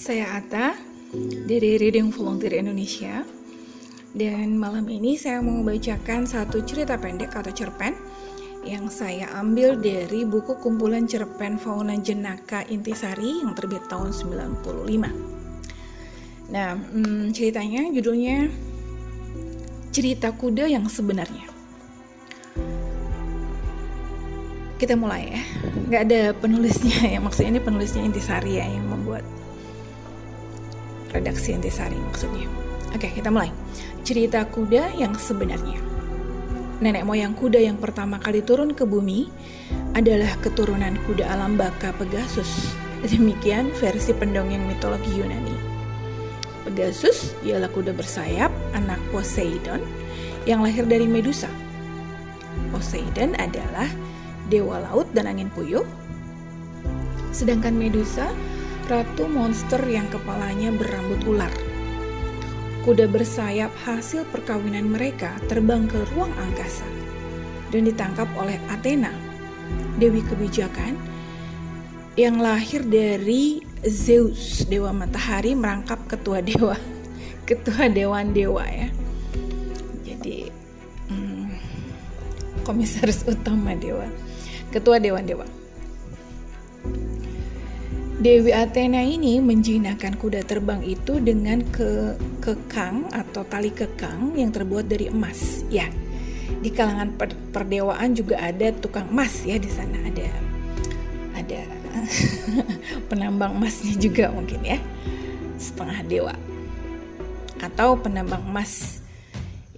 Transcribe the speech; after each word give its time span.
Saya 0.00 0.32
Ata 0.32 0.72
dari 1.44 1.76
Reading 1.76 2.08
Volunteer 2.08 2.64
Indonesia 2.64 3.20
dan 4.16 4.56
malam 4.56 4.88
ini 4.88 5.20
saya 5.20 5.44
mau 5.44 5.60
membacakan 5.60 6.24
satu 6.24 6.64
cerita 6.64 6.96
pendek 6.96 7.36
atau 7.36 7.52
cerpen 7.52 7.92
yang 8.64 8.88
saya 8.88 9.28
ambil 9.36 9.76
dari 9.76 10.24
buku 10.24 10.56
kumpulan 10.56 11.04
cerpen 11.04 11.60
Fauna 11.60 12.00
Jenaka 12.00 12.64
Intisari 12.72 13.44
yang 13.44 13.52
terbit 13.52 13.84
tahun 13.92 14.16
95. 14.16 16.48
Nah, 16.48 16.80
hmm, 16.80 17.36
ceritanya 17.36 17.92
judulnya 17.92 18.48
Cerita 19.92 20.32
Kuda 20.32 20.64
yang 20.64 20.88
Sebenarnya. 20.88 21.44
Kita 24.80 24.96
mulai 24.96 25.28
ya. 25.28 25.44
Nggak 25.92 26.02
ada 26.08 26.32
penulisnya 26.40 27.04
ya, 27.04 27.20
maksudnya 27.20 27.52
ini 27.52 27.60
penulisnya 27.60 28.00
Intisari 28.00 28.56
ya 28.56 28.64
yang 28.64 28.88
membuat 28.88 29.28
redaksi 31.10 31.54
Intisari 31.54 31.98
maksudnya. 31.98 32.46
Oke, 32.90 33.10
kita 33.10 33.30
mulai. 33.30 33.54
Cerita 34.02 34.42
kuda 34.46 34.94
yang 34.98 35.14
sebenarnya. 35.14 35.78
Nenek 36.80 37.04
moyang 37.04 37.36
kuda 37.36 37.60
yang 37.60 37.76
pertama 37.76 38.16
kali 38.16 38.40
turun 38.40 38.72
ke 38.72 38.88
bumi 38.88 39.28
adalah 39.92 40.32
keturunan 40.40 40.96
kuda 41.04 41.28
alam 41.28 41.60
baka 41.60 41.92
Pegasus. 41.94 42.72
Demikian 43.04 43.72
versi 43.76 44.16
pendongeng 44.16 44.64
mitologi 44.64 45.12
Yunani. 45.12 45.56
Pegasus 46.64 47.36
ialah 47.44 47.68
kuda 47.72 47.92
bersayap, 47.92 48.52
anak 48.76 49.00
Poseidon 49.12 49.80
yang 50.48 50.64
lahir 50.64 50.88
dari 50.88 51.04
Medusa. 51.04 51.48
Poseidon 52.72 53.36
adalah 53.36 53.88
dewa 54.48 54.80
laut 54.80 55.08
dan 55.12 55.28
angin 55.28 55.52
puyuh. 55.52 55.84
Sedangkan 57.30 57.76
Medusa 57.76 58.28
ratu 58.90 59.30
monster 59.30 59.78
yang 59.86 60.10
kepalanya 60.10 60.74
berambut 60.74 61.22
ular. 61.22 61.54
Kuda 62.82 63.06
bersayap 63.06 63.70
hasil 63.86 64.26
perkawinan 64.34 64.90
mereka 64.90 65.38
terbang 65.46 65.86
ke 65.86 66.02
ruang 66.10 66.34
angkasa 66.34 66.82
dan 67.70 67.86
ditangkap 67.86 68.26
oleh 68.34 68.58
Athena, 68.66 69.14
dewi 69.94 70.26
kebijakan 70.26 70.98
yang 72.18 72.42
lahir 72.42 72.82
dari 72.82 73.62
Zeus, 73.86 74.66
dewa 74.66 74.90
matahari 74.90 75.54
merangkap 75.54 76.10
ketua 76.10 76.42
dewa, 76.42 76.74
ketua 77.48 77.86
dewan 77.86 78.34
dewa 78.34 78.66
ya. 78.66 78.90
Jadi 80.02 80.50
hmm, 81.14 81.46
komisaris 82.66 83.22
utama 83.22 83.78
dewa, 83.78 84.10
ketua 84.74 84.98
dewan 84.98 85.22
dewa. 85.30 85.59
Dewi 88.20 88.52
Athena 88.52 89.00
ini 89.00 89.40
menjinakkan 89.40 90.12
kuda 90.20 90.44
terbang 90.44 90.84
itu 90.84 91.16
dengan 91.24 91.64
ke 91.72 92.20
kekang 92.44 93.08
atau 93.16 93.48
tali 93.48 93.72
kekang 93.72 94.36
yang 94.36 94.52
terbuat 94.52 94.92
dari 94.92 95.08
emas. 95.08 95.64
Ya, 95.72 95.88
di 96.60 96.68
kalangan 96.68 97.16
per 97.16 97.32
perdewaan 97.48 98.12
juga 98.12 98.36
ada 98.44 98.76
tukang 98.76 99.08
emas 99.08 99.40
ya 99.48 99.56
di 99.56 99.72
sana. 99.72 100.04
Ada 100.04 100.28
ada 101.32 101.60
penambang 103.08 103.56
emasnya 103.56 103.96
juga 103.96 104.28
mungkin 104.28 104.68
ya. 104.68 104.76
Setengah 105.56 106.04
dewa. 106.04 106.36
Atau 107.56 107.96
penambang 108.04 108.44
emas 108.44 109.00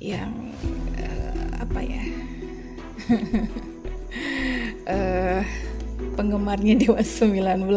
yang 0.03 0.51
uh, 0.99 1.63
apa 1.63 1.79
ya? 1.79 2.03
Uh, 4.91 5.47
penggemarnya 6.19 6.75
dewa 6.75 6.99
19 6.99 7.71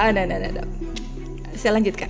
ada, 0.00 0.24
ada, 0.24 0.36
ada. 0.40 0.64
Saya 1.52 1.76
lanjutkan. 1.76 2.08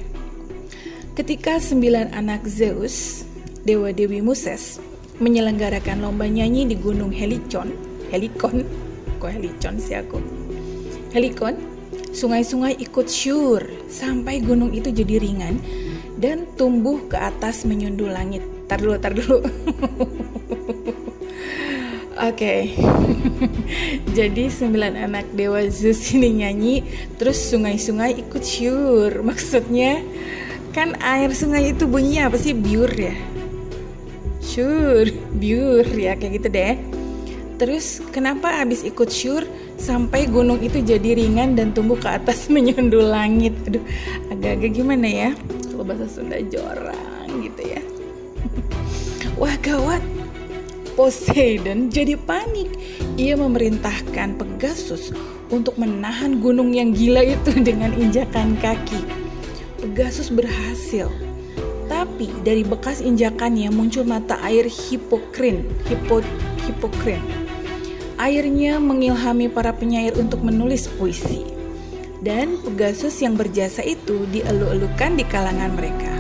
Ketika 1.19 1.59
sembilan 1.59 2.15
anak 2.15 2.47
Zeus, 2.47 3.27
dewa 3.67 3.91
dewi 3.91 4.23
Muses, 4.23 4.79
menyelenggarakan 5.19 6.01
lomba 6.01 6.31
nyanyi 6.31 6.71
di 6.71 6.79
gunung 6.79 7.11
Helicon, 7.11 7.75
Helikon, 8.15 8.63
kok 9.19 9.31
Helicon 9.35 9.77
sih 9.83 9.99
aku? 9.99 10.23
Helikon, 11.11 11.59
sungai-sungai 12.15 12.79
ikut 12.79 13.11
syur 13.11 13.67
sampai 13.91 14.39
gunung 14.41 14.71
itu 14.71 14.95
jadi 14.95 15.19
ringan 15.19 15.59
dan 16.17 16.47
tumbuh 16.55 17.03
ke 17.11 17.19
atas 17.19 17.67
menyundul 17.67 18.15
langit. 18.15 18.47
Tar 18.71 18.79
dulu, 18.79 18.97
tar 19.03 19.13
dulu. 19.13 19.43
Oke, 22.21 22.37
okay. 22.37 22.61
jadi 24.19 24.53
sembilan 24.53 25.09
anak 25.09 25.33
dewa 25.33 25.65
Zeus 25.73 26.13
ini 26.13 26.45
nyanyi, 26.45 26.85
terus 27.17 27.41
sungai-sungai 27.49 28.13
ikut 28.21 28.45
syur. 28.45 29.09
Maksudnya 29.33 30.05
kan 30.77 31.01
air 31.01 31.33
sungai 31.33 31.73
itu 31.73 31.89
bunyinya 31.89 32.29
apa 32.29 32.37
sih? 32.37 32.53
Biur 32.53 32.93
ya? 32.93 33.17
Syur, 34.45 35.09
biur 35.41 35.89
ya 35.97 36.13
kayak 36.21 36.45
gitu 36.45 36.49
deh. 36.53 36.77
Terus 37.57 38.05
kenapa 38.13 38.53
abis 38.69 38.85
ikut 38.85 39.09
syur 39.09 39.49
sampai 39.81 40.29
gunung 40.29 40.61
itu 40.61 40.85
jadi 40.85 41.17
ringan 41.17 41.57
dan 41.57 41.73
tumbuh 41.73 41.97
ke 41.97 42.21
atas 42.21 42.53
menyundul 42.53 43.09
langit? 43.09 43.57
Aduh, 43.65 43.81
agak-agak 44.29 44.77
gimana 44.77 45.09
ya? 45.09 45.31
Kalau 45.73 45.89
bahasa 45.89 46.05
Sunda 46.05 46.37
jorang 46.53 47.33
gitu 47.41 47.65
ya. 47.65 47.81
Wah 49.41 49.57
gawat, 49.65 50.05
Poseidon 50.99 51.91
jadi 51.91 52.19
panik. 52.19 52.71
Ia 53.15 53.39
memerintahkan 53.39 54.39
Pegasus 54.39 55.15
untuk 55.51 55.77
menahan 55.77 56.39
gunung 56.39 56.75
yang 56.75 56.95
gila 56.95 57.23
itu 57.23 57.53
dengan 57.69 57.95
injakan 57.95 58.59
kaki. 58.59 59.03
Pegasus 59.81 60.31
berhasil. 60.31 61.11
Tapi 61.91 62.31
dari 62.47 62.63
bekas 62.63 63.03
injakannya 63.03 63.69
muncul 63.75 64.07
mata 64.07 64.39
air 64.47 64.71
hipokrin, 64.71 65.67
hipo, 65.91 66.23
hipokrin. 66.69 67.19
Airnya 68.21 68.79
mengilhami 68.79 69.51
para 69.51 69.75
penyair 69.75 70.15
untuk 70.15 70.45
menulis 70.45 70.87
puisi. 70.87 71.43
Dan 72.21 72.61
Pegasus 72.61 73.17
yang 73.25 73.35
berjasa 73.35 73.81
itu 73.81 74.29
dielu-elukan 74.29 75.17
di 75.17 75.25
kalangan 75.25 75.73
mereka. 75.73 76.13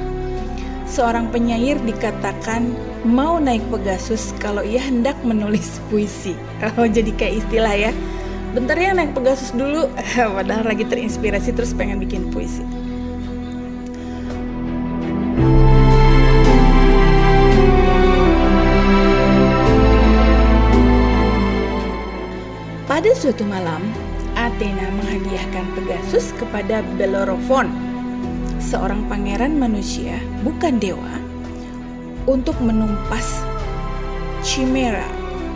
Seorang 0.88 1.30
penyair 1.30 1.78
dikatakan 1.84 2.72
mau 3.04 3.40
naik 3.40 3.64
Pegasus 3.72 4.36
kalau 4.36 4.60
ia 4.60 4.80
hendak 4.80 5.16
menulis 5.24 5.80
puisi. 5.88 6.36
Oh, 6.76 6.84
jadi 6.84 7.08
kayak 7.16 7.34
istilah 7.46 7.74
ya. 7.74 7.92
Bentar 8.50 8.76
ya 8.76 8.92
naik 8.92 9.14
Pegasus 9.14 9.54
dulu, 9.54 9.86
padahal 10.36 10.66
lagi 10.66 10.84
terinspirasi 10.84 11.54
terus 11.54 11.72
pengen 11.72 12.02
bikin 12.02 12.28
puisi. 12.34 12.66
Pada 22.90 23.16
suatu 23.16 23.46
malam, 23.46 23.80
Athena 24.34 24.90
menghadiahkan 24.92 25.72
Pegasus 25.78 26.34
kepada 26.36 26.82
Bellerophon, 26.98 27.70
seorang 28.58 29.06
pangeran 29.06 29.56
manusia, 29.56 30.18
bukan 30.42 30.76
dewa, 30.82 31.29
untuk 32.30 32.54
menumpas 32.62 33.42
chimera, 34.46 35.04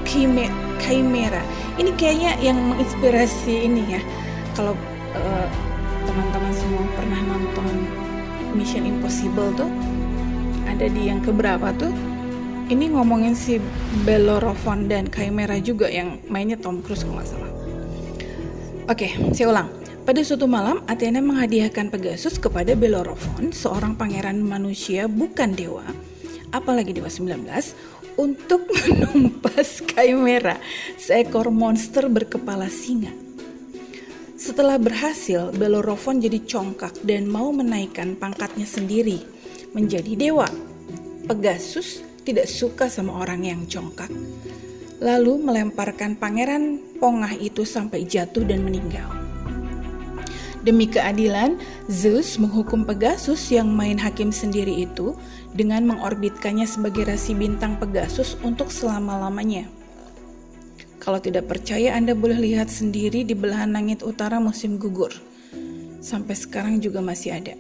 chimera, 0.03 0.51
chimera. 0.83 1.43
Ini 1.79 1.91
kayaknya 1.95 2.35
yang 2.43 2.59
menginspirasi 2.59 3.71
ini 3.71 3.95
ya. 3.95 4.03
Kalau 4.59 4.75
uh, 5.15 5.47
teman-teman 6.03 6.51
semua 6.51 6.83
pernah 6.99 7.21
nonton 7.23 7.75
Mission 8.59 8.87
Impossible 8.87 9.55
tuh, 9.55 9.71
ada 10.67 10.87
di 10.91 11.11
yang 11.11 11.23
keberapa 11.23 11.71
tuh? 11.79 11.95
Ini 12.65 12.97
ngomongin 12.97 13.37
si 13.37 13.61
Bellerophon 14.09 14.89
dan 14.89 15.07
Chimera 15.13 15.61
juga 15.61 15.85
yang 15.87 16.17
mainnya 16.33 16.57
Tom 16.57 16.81
Cruise 16.81 17.05
kalau 17.05 17.21
nggak 17.21 17.29
salah. 17.29 17.53
Oke, 18.89 19.09
saya 19.37 19.53
ulang. 19.53 19.69
Pada 20.05 20.21
suatu 20.21 20.45
malam, 20.45 20.85
Athena 20.85 21.25
menghadiahkan 21.25 21.89
Pegasus 21.89 22.37
kepada 22.37 22.77
Bellerophon, 22.77 23.53
seorang 23.57 23.97
pangeran 23.97 24.41
manusia 24.45 25.09
bukan 25.09 25.57
dewa, 25.57 25.85
apalagi 26.55 26.95
Dewa 26.95 27.11
19 27.11 27.43
untuk 28.15 28.71
menumpas 28.87 29.83
Chimera, 29.83 30.63
seekor 30.95 31.51
monster 31.51 32.07
berkepala 32.07 32.71
singa. 32.71 33.11
Setelah 34.39 34.79
berhasil, 34.79 35.51
Bellerophon 35.55 36.23
jadi 36.23 36.43
congkak 36.47 37.03
dan 37.03 37.27
mau 37.27 37.51
menaikkan 37.51 38.15
pangkatnya 38.15 38.67
sendiri 38.67 39.23
menjadi 39.75 40.15
dewa. 40.15 40.47
Pegasus 41.27 42.03
tidak 42.23 42.47
suka 42.47 42.87
sama 42.91 43.25
orang 43.25 43.47
yang 43.47 43.61
congkak. 43.67 44.11
Lalu 45.03 45.39
melemparkan 45.43 46.15
pangeran 46.19 46.79
pongah 46.99 47.35
itu 47.37 47.67
sampai 47.67 48.07
jatuh 48.07 48.47
dan 48.47 48.63
meninggal. 48.63 49.11
Demi 50.65 50.89
keadilan, 50.89 51.61
Zeus 51.93 52.41
menghukum 52.41 52.89
Pegasus 52.89 53.53
yang 53.53 53.69
main 53.69 54.01
hakim 54.01 54.33
sendiri 54.33 54.73
itu 54.89 55.13
dengan 55.55 55.87
mengorbitkannya 55.87 56.67
sebagai 56.67 57.07
rasi 57.07 57.33
bintang 57.33 57.79
Pegasus 57.79 58.35
untuk 58.43 58.75
selama-lamanya. 58.75 59.71
Kalau 60.99 61.23
tidak 61.23 61.47
percaya, 61.47 61.95
Anda 61.95 62.19
boleh 62.19 62.41
lihat 62.43 62.73
sendiri 62.73 63.23
di 63.23 63.39
belahan 63.39 63.71
langit 63.71 64.03
utara 64.03 64.43
musim 64.43 64.77
gugur. 64.83 65.15
sampai 66.05 66.37
sekarang 66.37 66.85
juga 66.85 67.01
masih 67.01 67.33
ada. 67.33 67.57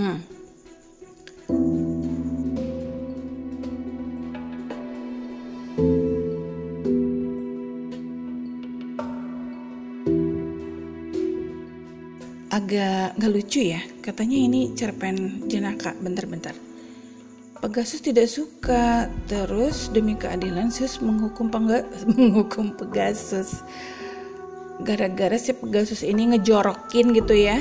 Hmm. 0.00 0.24
Agak 12.48 13.20
nggak 13.20 13.28
lucu 13.28 13.60
ya, 13.60 13.84
katanya 14.00 14.40
ini 14.40 14.72
cerpen 14.72 15.44
jenaka. 15.52 15.92
Bentar-bentar. 16.00 16.69
Pegasus 17.60 18.00
tidak 18.00 18.24
suka, 18.24 19.12
terus 19.28 19.92
demi 19.92 20.16
keadilan 20.16 20.72
Zeus 20.72 20.96
menghukum 21.04 21.52
pengga, 21.52 21.84
menghukum 22.16 22.72
Pegasus. 22.72 23.60
Gara-gara 24.80 25.36
si 25.36 25.52
Pegasus 25.52 26.00
ini 26.00 26.32
ngejorokin 26.32 27.12
gitu 27.12 27.36
ya, 27.36 27.60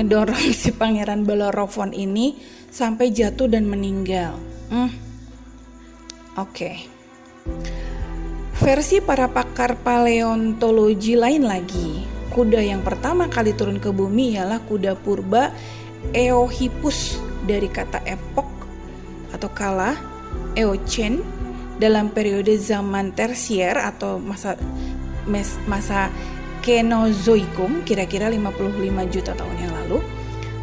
ngedorong 0.00 0.48
si 0.56 0.72
pangeran 0.72 1.28
Bellerophon 1.28 1.92
ini 1.92 2.40
sampai 2.72 3.12
jatuh 3.12 3.52
dan 3.52 3.68
meninggal. 3.68 4.40
Hmm. 4.72 4.88
Oke. 6.40 6.48
Okay. 6.48 6.76
Versi 8.58 9.04
para 9.04 9.28
pakar 9.28 9.76
paleontologi 9.76 11.20
lain 11.20 11.44
lagi, 11.44 12.00
kuda 12.32 12.64
yang 12.64 12.80
pertama 12.80 13.28
kali 13.28 13.52
turun 13.52 13.76
ke 13.76 13.92
bumi 13.92 14.40
ialah 14.40 14.64
kuda 14.64 14.96
purba 14.98 15.52
Eohippus 16.10 17.20
dari 17.46 17.70
kata 17.70 18.02
epok 18.02 18.57
atau 19.32 19.48
kala 19.52 19.96
Eocene 20.56 21.22
dalam 21.78 22.10
periode 22.10 22.58
zaman 22.58 23.14
tersier 23.14 23.78
atau 23.78 24.18
masa 24.18 24.58
masa 25.68 26.10
Kenozoikum 26.58 27.86
kira-kira 27.86 28.26
55 28.28 29.14
juta 29.14 29.32
tahun 29.32 29.56
yang 29.56 29.72
lalu 29.84 30.02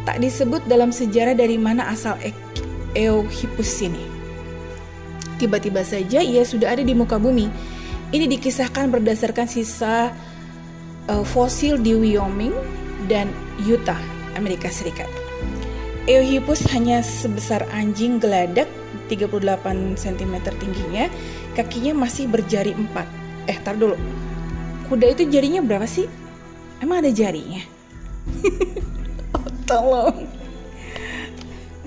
tak 0.06 0.22
disebut 0.22 0.62
dalam 0.70 0.94
sejarah 0.94 1.34
dari 1.34 1.58
mana 1.58 1.90
asal 1.90 2.14
e 2.22 2.30
Eohippus 2.96 3.84
ini. 3.84 4.00
Tiba-tiba 5.36 5.84
saja 5.84 6.24
ia 6.24 6.46
sudah 6.48 6.72
ada 6.72 6.80
di 6.80 6.96
muka 6.96 7.20
bumi. 7.20 7.50
Ini 8.08 8.24
dikisahkan 8.24 8.88
berdasarkan 8.88 9.44
sisa 9.50 10.14
uh, 11.10 11.24
fosil 11.26 11.76
di 11.76 11.92
Wyoming 11.92 12.54
dan 13.10 13.28
Utah, 13.68 14.00
Amerika 14.38 14.72
Serikat. 14.72 15.25
Eohippus 16.06 16.62
hanya 16.70 17.02
sebesar 17.02 17.66
anjing 17.74 18.22
geladak 18.22 18.70
38 19.10 19.98
cm 19.98 20.34
tingginya, 20.54 21.10
kakinya 21.58 22.06
masih 22.06 22.30
berjari 22.30 22.78
empat. 22.78 23.10
Eh, 23.50 23.58
tar 23.58 23.74
dulu. 23.74 23.98
Kuda 24.86 25.18
itu 25.18 25.26
jarinya 25.26 25.66
berapa 25.66 25.82
sih? 25.82 26.06
Emang 26.78 27.02
ada 27.02 27.10
jarinya? 27.10 27.58
oh, 29.34 29.50
tolong. 29.66 30.30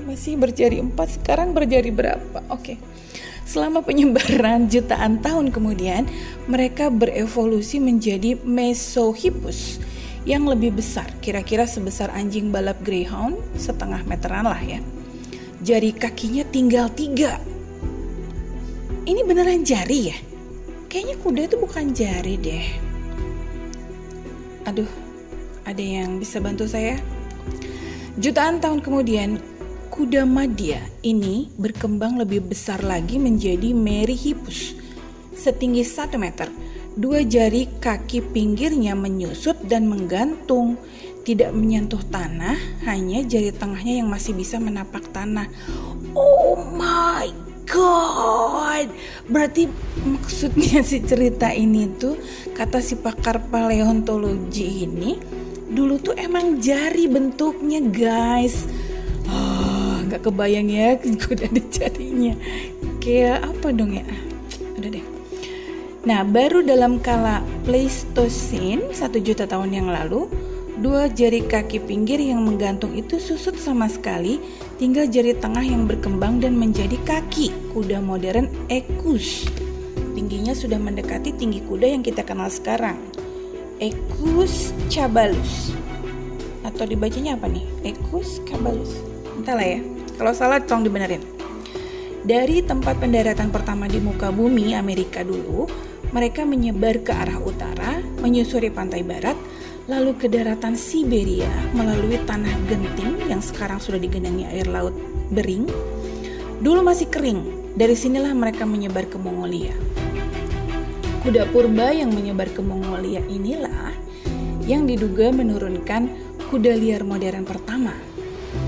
Masih 0.04 0.36
berjari 0.36 0.83
empat, 0.83 1.15
sekarang 1.15 1.56
berjari 1.56 1.88
berapa? 1.88 2.44
Oke. 2.51 2.75
Okay. 2.75 2.77
Selama 3.48 3.88
penyebaran 3.88 4.68
jutaan 4.68 5.24
tahun 5.24 5.56
kemudian, 5.56 6.12
mereka 6.51 6.92
berevolusi 6.92 7.80
menjadi 7.80 8.36
Mesohippus 8.44 9.80
yang 10.29 10.45
lebih 10.45 10.77
besar, 10.77 11.09
kira-kira 11.25 11.65
sebesar 11.65 12.13
anjing 12.13 12.53
balap 12.53 12.77
greyhound, 12.85 13.41
setengah 13.57 14.05
meteran 14.05 14.45
lah 14.45 14.61
ya. 14.61 14.77
Jari 15.65 15.89
kakinya 15.89 16.45
tinggal 16.45 16.93
tiga. 16.93 17.41
Ini 19.09 19.25
beneran 19.25 19.65
jari 19.65 20.13
ya? 20.13 20.17
Kayaknya 20.85 21.15
kuda 21.17 21.41
itu 21.49 21.57
bukan 21.57 21.85
jari 21.97 22.37
deh. 22.37 22.67
Aduh, 24.69 24.91
ada 25.65 25.81
yang 25.81 26.21
bisa 26.21 26.37
bantu 26.37 26.69
saya? 26.69 27.01
Jutaan 28.21 28.61
tahun 28.61 28.85
kemudian, 28.85 29.41
kuda 29.89 30.29
Madya 30.29 30.77
ini 31.01 31.49
berkembang 31.57 32.21
lebih 32.21 32.45
besar 32.45 32.85
lagi 32.85 33.17
menjadi 33.17 33.73
Meryhippus, 33.73 34.77
setinggi 35.33 35.81
1 35.81 36.21
meter 36.21 36.69
Dua 37.00 37.24
jari 37.24 37.63
kaki 37.80 38.36
pinggirnya 38.36 38.92
menyusut 38.92 39.56
dan 39.63 39.88
menggantung, 39.88 40.75
tidak 41.24 41.56
menyentuh 41.56 42.04
tanah, 42.12 42.60
hanya 42.84 43.24
jari 43.24 43.56
tengahnya 43.56 44.04
yang 44.04 44.12
masih 44.12 44.36
bisa 44.36 44.60
menapak 44.60 45.07
tanah. 45.16 45.48
Oh 46.12 46.60
my 46.75 47.31
god. 47.63 48.92
Berarti 49.31 49.72
maksudnya 50.04 50.84
si 50.84 51.00
cerita 51.00 51.56
ini 51.56 51.88
tuh 51.96 52.19
kata 52.51 52.84
si 52.84 53.00
pakar 53.00 53.48
paleontologi 53.48 54.84
ini 54.84 55.16
dulu 55.72 56.04
tuh 56.04 56.19
emang 56.19 56.60
jari 56.60 57.07
bentuknya 57.07 57.80
guys. 57.80 58.68
Oh, 59.24 60.04
gak 60.12 60.28
kebayang 60.28 60.68
ya 60.68 61.00
udah 61.31 61.48
ada 61.48 61.63
jarinya. 61.72 62.36
Kayak 63.00 63.48
apa 63.56 63.72
dong 63.72 63.96
ya? 63.96 64.04
Nah, 66.09 66.25
baru 66.25 66.65
dalam 66.65 66.97
kala 66.97 67.45
Pleistocene, 67.69 68.89
satu 68.97 69.21
juta 69.21 69.45
tahun 69.45 69.77
yang 69.77 69.94
lalu, 69.94 70.25
dua 70.81 71.06
jari 71.06 71.45
kaki 71.45 71.85
pinggir 71.85 72.17
yang 72.17 72.41
menggantung 72.41 72.97
itu 72.97 73.21
susut 73.21 73.53
sama 73.61 73.85
sekali, 73.85 74.41
tinggal 74.81 75.06
jari 75.06 75.38
tengah 75.38 75.61
yang 75.61 75.85
berkembang 75.85 76.41
dan 76.41 76.57
menjadi 76.57 76.97
kaki 77.06 77.53
kuda 77.77 78.01
modern 78.01 78.50
Equus. 78.73 79.45
Tingginya 80.17 80.57
sudah 80.57 80.81
mendekati 80.81 81.29
tinggi 81.38 81.61
kuda 81.61 81.85
yang 81.85 82.01
kita 82.01 82.25
kenal 82.25 82.50
sekarang. 82.50 82.97
Equus 83.77 84.73
cabalus. 84.89 85.77
Atau 86.65 86.89
dibacanya 86.89 87.38
apa 87.38 87.45
nih? 87.53 87.62
Equus 87.85 88.41
cabalus. 88.50 88.97
Entahlah 89.38 89.77
ya. 89.77 89.79
Kalau 90.17 90.33
salah 90.33 90.57
tolong 90.57 90.89
dibenerin. 90.89 91.38
Dari 92.19 92.60
tempat 92.60 93.00
pendaratan 93.00 93.48
pertama 93.48 93.88
di 93.88 94.04
muka 94.04 94.27
bumi 94.27 94.75
Amerika 94.75 95.24
dulu, 95.24 95.63
mereka 96.12 96.44
menyebar 96.44 97.00
ke 97.00 97.16
arah 97.16 97.39
utara, 97.39 98.04
menyusuri 98.19 98.68
pantai 98.74 99.07
barat, 99.07 99.39
lalu 99.88 100.13
ke 100.19 100.27
daratan 100.27 100.75
Siberia 100.75 101.50
melalui 101.71 102.19
tanah 102.27 102.51
genting 102.68 103.30
yang 103.31 103.39
sekarang 103.39 103.80
sudah 103.80 103.98
digenangi 103.98 104.45
air 104.51 104.68
laut 104.68 104.94
bering. 105.31 105.66
Dulu 106.60 106.83
masih 106.83 107.07
kering, 107.07 107.74
dari 107.79 107.96
sinilah 107.96 108.36
mereka 108.36 108.67
menyebar 108.67 109.08
ke 109.08 109.15
Mongolia. 109.15 109.72
Kuda 111.24 111.48
purba 111.51 111.96
yang 111.96 112.12
menyebar 112.12 112.51
ke 112.51 112.60
Mongolia 112.60 113.24
inilah 113.32 113.96
yang 114.67 114.84
diduga 114.84 115.32
menurunkan 115.32 116.12
kuda 116.51 116.75
liar 116.75 117.08
modern 117.08 117.48
pertama. 117.48 117.96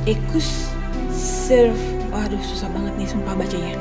Ekus 0.07 0.71
Serv, 1.11 1.77
waduh 2.11 2.43
susah 2.43 2.67
banget 2.75 2.93
nih 2.99 3.07
sumpah 3.07 3.33
bacanya. 3.33 3.75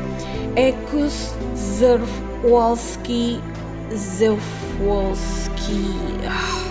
Ekus 0.55 1.35
Zerv 1.59 2.09
Wolski 2.47 3.43
Zewolski 3.91 5.83
ah 6.25 6.63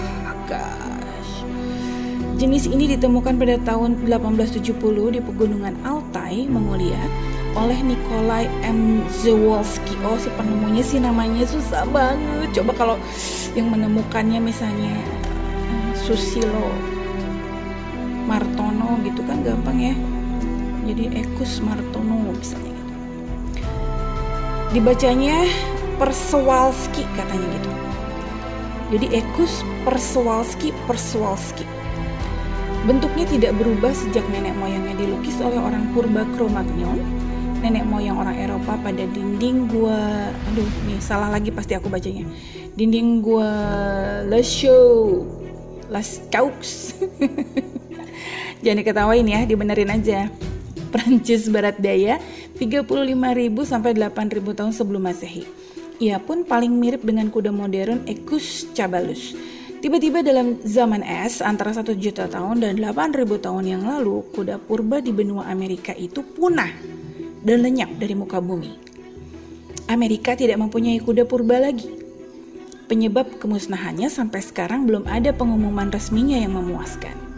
gosh. 0.47 1.43
Jenis 2.39 2.71
ini 2.71 2.95
ditemukan 2.95 3.35
pada 3.35 3.59
tahun 3.67 4.07
1870 4.07 4.71
di 5.11 5.19
pegunungan 5.19 5.75
Altai 5.83 6.47
Mongolia 6.47 6.99
oleh 7.59 7.75
Nikolai 7.83 8.47
M. 8.63 9.03
Zewolski 9.19 9.99
oh 10.07 10.15
si 10.15 10.31
penemunya 10.39 10.79
sih 10.79 11.03
namanya 11.03 11.43
susah 11.43 11.83
banget. 11.91 12.55
Coba 12.55 12.71
kalau 12.73 12.95
yang 13.51 13.67
menemukannya 13.67 14.39
misalnya 14.39 14.95
eh, 15.67 15.91
Susilo 15.99 16.71
Martono 18.23 19.01
gitu 19.03 19.25
kan 19.25 19.41
gampang 19.41 19.77
ya 19.81 19.95
jadi 20.89 21.22
Ekus 21.22 21.62
Martono 21.62 22.34
misalnya 22.34 22.69
Dibacanya 24.69 25.50
Persewalski 25.98 27.01
katanya 27.17 27.48
gitu. 27.58 27.72
Jadi 28.93 29.05
Ekus 29.17 29.65
Persewalski 29.81 30.69
Persewalski. 30.86 31.65
Bentuknya 32.86 33.25
tidak 33.27 33.58
berubah 33.58 33.91
sejak 33.91 34.24
nenek 34.29 34.53
moyangnya 34.55 34.96
dilukis 34.96 35.41
oleh 35.41 35.58
orang 35.58 35.89
purba 35.91 36.24
Cro-Magnon, 36.38 37.01
nenek 37.65 37.84
moyang 37.84 38.22
orang 38.22 38.38
Eropa 38.38 38.77
pada 38.79 39.03
dinding 39.10 39.67
gua, 39.74 40.31
aduh 40.31 40.69
nih 40.88 41.01
salah 41.01 41.34
lagi 41.34 41.50
pasti 41.50 41.74
aku 41.74 41.91
bacanya. 41.91 42.24
Dinding 42.77 43.25
gua 43.25 43.50
Lascaux, 44.29 45.27
Lascaux. 45.89 46.93
Jangan 48.63 48.77
diketawain 48.86 49.27
ya, 49.27 49.43
dibenerin 49.50 49.91
aja. 49.91 50.29
Prancis 50.93 51.48
Barat 51.48 51.77
Daya 51.77 52.17
35.000 52.58 52.89
sampai 53.63 53.93
8.000 53.93 54.58
tahun 54.58 54.74
sebelum 54.74 55.05
Masehi. 55.05 55.46
Ia 56.00 56.17
pun 56.17 56.48
paling 56.48 56.72
mirip 56.72 57.03
dengan 57.03 57.27
kuda 57.27 57.51
modern 57.51 58.08
Equus 58.08 58.65
cabalus. 58.72 59.36
Tiba-tiba 59.79 60.19
dalam 60.19 60.60
zaman 60.60 61.03
es 61.03 61.39
antara 61.39 61.72
1 61.72 61.88
juta 61.96 62.27
tahun 62.27 62.60
dan 62.60 62.75
8.000 62.79 63.24
tahun 63.39 63.63
yang 63.63 63.84
lalu, 63.88 64.27
kuda 64.36 64.60
purba 64.60 65.00
di 65.00 65.15
benua 65.15 65.48
Amerika 65.48 65.96
itu 65.96 66.19
punah 66.19 66.72
dan 67.43 67.63
lenyap 67.63 67.88
dari 67.96 68.15
muka 68.15 68.43
bumi. 68.43 68.75
Amerika 69.88 70.36
tidak 70.36 70.60
mempunyai 70.60 71.00
kuda 71.00 71.24
purba 71.24 71.63
lagi. 71.63 71.88
Penyebab 72.91 73.39
kemusnahannya 73.39 74.12
sampai 74.12 74.43
sekarang 74.43 74.84
belum 74.84 75.08
ada 75.08 75.31
pengumuman 75.31 75.93
resminya 75.93 76.36
yang 76.36 76.60
memuaskan. 76.60 77.28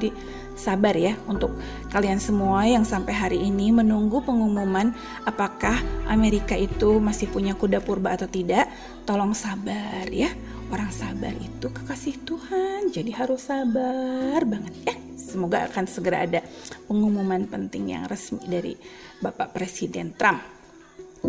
Jadi 0.00 0.16
sabar 0.56 0.96
ya 0.96 1.12
untuk 1.28 1.52
kalian 1.92 2.16
semua 2.16 2.64
yang 2.64 2.88
sampai 2.88 3.12
hari 3.12 3.36
ini 3.44 3.68
menunggu 3.68 4.24
pengumuman 4.24 4.96
apakah 5.28 5.76
Amerika 6.08 6.56
itu 6.56 6.96
masih 7.04 7.28
punya 7.28 7.52
kuda 7.52 7.84
purba 7.84 8.16
atau 8.16 8.24
tidak. 8.24 8.72
Tolong 9.04 9.36
sabar 9.36 10.08
ya. 10.08 10.32
Orang 10.72 10.88
sabar 10.88 11.36
itu 11.36 11.68
kekasih 11.68 12.24
Tuhan, 12.24 12.88
jadi 12.94 13.12
harus 13.12 13.52
sabar 13.52 14.40
banget 14.48 14.72
ya. 14.88 14.96
Semoga 15.20 15.68
akan 15.68 15.84
segera 15.84 16.24
ada 16.24 16.40
pengumuman 16.88 17.44
penting 17.44 17.92
yang 17.92 18.08
resmi 18.08 18.40
dari 18.48 18.72
Bapak 19.20 19.52
Presiden 19.52 20.16
Trump. 20.16 20.40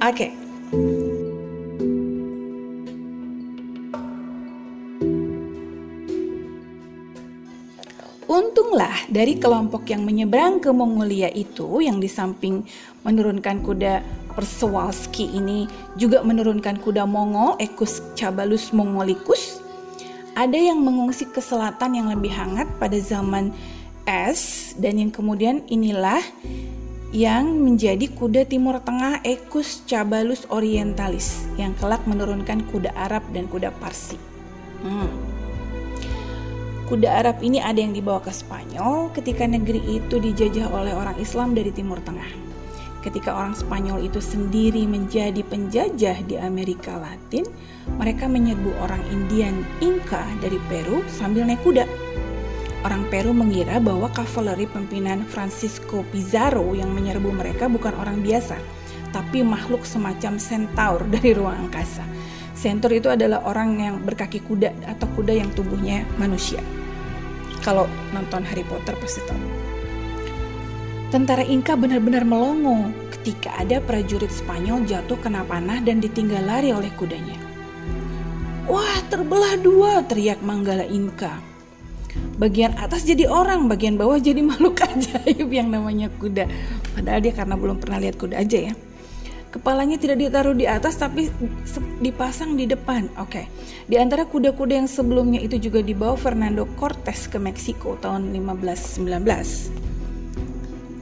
Oke. 0.00 0.16
Okay. 0.16 0.49
Untunglah 8.30 9.10
dari 9.10 9.42
kelompok 9.42 9.90
yang 9.90 10.06
menyeberang 10.06 10.62
ke 10.62 10.70
Mongolia 10.70 11.26
itu 11.34 11.82
yang 11.82 11.98
di 11.98 12.06
samping 12.06 12.62
menurunkan 13.02 13.58
kuda 13.66 14.06
Persewalski 14.30 15.34
ini 15.34 15.66
juga 15.98 16.22
menurunkan 16.22 16.78
kuda 16.78 17.10
Mongol 17.10 17.58
Equus 17.58 17.98
Cabalus 18.14 18.70
Mongolicus. 18.70 19.58
Ada 20.38 20.54
yang 20.54 20.78
mengungsi 20.78 21.26
ke 21.26 21.42
selatan 21.42 21.98
yang 21.98 22.06
lebih 22.06 22.30
hangat 22.30 22.70
pada 22.78 22.94
zaman 23.02 23.50
es 24.06 24.72
dan 24.78 25.02
yang 25.02 25.10
kemudian 25.10 25.66
inilah 25.66 26.22
yang 27.10 27.50
menjadi 27.58 28.06
kuda 28.14 28.46
Timur 28.46 28.78
Tengah 28.78 29.26
Equus 29.26 29.82
Cabalus 29.90 30.46
Orientalis 30.54 31.50
yang 31.58 31.74
kelak 31.74 32.06
menurunkan 32.06 32.62
kuda 32.70 32.94
Arab 32.94 33.26
dan 33.34 33.50
kuda 33.50 33.74
Parsi. 33.82 34.14
Hmm. 34.86 35.29
Kuda 36.90 37.22
Arab 37.22 37.38
ini 37.38 37.62
ada 37.62 37.78
yang 37.78 37.94
dibawa 37.94 38.18
ke 38.18 38.34
Spanyol 38.34 39.14
ketika 39.14 39.46
negeri 39.46 39.78
itu 40.02 40.18
dijajah 40.18 40.74
oleh 40.74 40.90
orang 40.90 41.14
Islam 41.22 41.54
dari 41.54 41.70
Timur 41.70 42.02
Tengah. 42.02 42.26
Ketika 43.06 43.30
orang 43.30 43.54
Spanyol 43.54 44.10
itu 44.10 44.18
sendiri 44.18 44.90
menjadi 44.90 45.38
penjajah 45.46 46.18
di 46.26 46.34
Amerika 46.34 46.98
Latin, 46.98 47.46
mereka 47.94 48.26
menyerbu 48.26 48.74
orang 48.82 49.06
Indian 49.06 49.62
Inca 49.78 50.26
dari 50.42 50.58
Peru 50.66 51.06
sambil 51.06 51.46
naik 51.46 51.62
kuda. 51.62 51.86
Orang 52.82 53.06
Peru 53.06 53.30
mengira 53.38 53.78
bahwa 53.78 54.10
kavaleri 54.10 54.66
pimpinan 54.66 55.22
Francisco 55.30 56.02
Pizarro 56.10 56.74
yang 56.74 56.90
menyerbu 56.90 57.30
mereka 57.30 57.70
bukan 57.70 57.94
orang 58.02 58.18
biasa, 58.18 58.58
tapi 59.14 59.46
makhluk 59.46 59.86
semacam 59.86 60.42
centaur 60.42 61.06
dari 61.14 61.38
ruang 61.38 61.70
angkasa. 61.70 62.02
Centaur 62.58 62.98
itu 62.98 63.06
adalah 63.06 63.46
orang 63.46 63.78
yang 63.78 64.02
berkaki 64.02 64.42
kuda 64.42 64.74
atau 64.90 65.06
kuda 65.14 65.38
yang 65.38 65.54
tubuhnya 65.54 66.02
manusia. 66.18 66.58
Kalau 67.60 67.84
nonton 68.16 68.42
Harry 68.46 68.64
Potter 68.64 68.96
pasti 68.96 69.20
tahu. 69.28 69.44
Tentara 71.10 71.42
Inka 71.42 71.74
benar-benar 71.74 72.22
melongo 72.22 72.94
ketika 73.18 73.52
ada 73.58 73.82
prajurit 73.82 74.30
Spanyol 74.30 74.86
jatuh 74.86 75.18
kena 75.18 75.42
panah 75.42 75.82
dan 75.82 75.98
ditinggal 75.98 76.46
lari 76.46 76.70
oleh 76.70 76.88
kudanya. 76.94 77.34
Wah, 78.70 79.02
terbelah 79.10 79.58
dua, 79.58 80.06
teriak 80.06 80.38
Manggala 80.40 80.86
Inka 80.86 81.50
bagian 82.40 82.72
atas 82.80 83.04
jadi 83.04 83.28
orang, 83.28 83.68
bagian 83.68 84.00
bawah 84.00 84.16
jadi 84.16 84.40
makhluk 84.50 84.80
ajaib 84.80 85.48
yang 85.52 85.68
namanya 85.68 86.08
kuda. 86.16 86.48
Padahal 86.96 87.20
dia 87.20 87.32
karena 87.36 87.54
belum 87.54 87.76
pernah 87.78 87.98
lihat 88.00 88.16
kuda 88.16 88.40
aja 88.40 88.72
ya. 88.72 88.74
Kepalanya 89.50 89.98
tidak 89.98 90.22
ditaruh 90.22 90.54
di 90.54 90.62
atas 90.70 90.94
tapi 90.94 91.26
dipasang 91.98 92.54
di 92.54 92.70
depan. 92.70 93.10
Oke. 93.18 93.42
Okay. 93.42 93.44
Di 93.90 93.98
antara 93.98 94.22
kuda-kuda 94.22 94.78
yang 94.78 94.86
sebelumnya 94.86 95.42
itu 95.42 95.58
juga 95.58 95.82
dibawa 95.82 96.14
Fernando 96.14 96.70
Cortés 96.78 97.26
ke 97.26 97.42
Meksiko 97.42 97.98
tahun 97.98 98.30
1519. 98.30 99.10